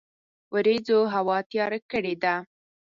وریځوهوا 0.53 1.37
تیار 1.51 1.73
کړی 1.91 2.13
ده 2.23 2.35